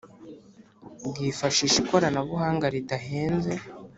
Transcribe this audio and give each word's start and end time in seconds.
bwifashisha 1.07 1.77
ikoranabuhanga 1.83 2.65
ridahenze 2.73 3.53